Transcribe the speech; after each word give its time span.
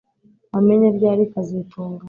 Wamenye 0.53 0.87
ryari 0.97 1.23
kazitunga 1.31 1.99